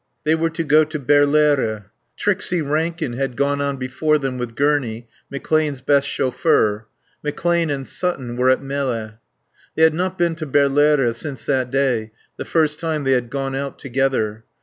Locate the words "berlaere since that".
10.47-11.69